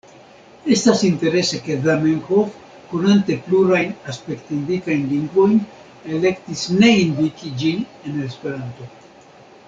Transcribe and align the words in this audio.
Estas 0.75 0.99
interese 1.09 1.57
ke 1.65 1.73
Zamenhof, 1.83 2.55
konante 2.93 3.37
plurajn 3.49 3.91
aspektindikajn 4.13 5.03
lingvojn, 5.13 5.53
elektis 6.17 6.63
ne 6.81 6.89
indiki 7.07 7.53
ĝin 7.65 7.85
en 8.11 8.17
Esperanto. 8.29 8.89